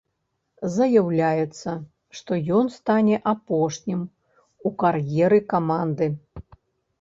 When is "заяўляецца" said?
0.75-1.71